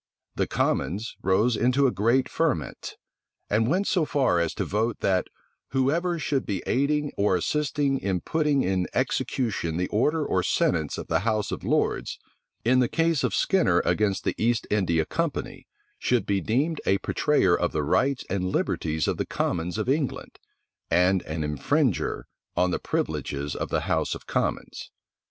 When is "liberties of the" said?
18.45-19.25